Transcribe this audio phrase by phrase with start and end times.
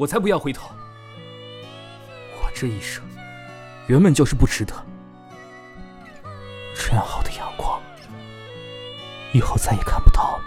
[0.00, 0.70] 我才不要回头。
[2.40, 3.04] 我这一生
[3.86, 4.72] 原本就是不值得。
[6.74, 7.78] 这样好的阳光，
[9.34, 10.40] 以后再也看不到。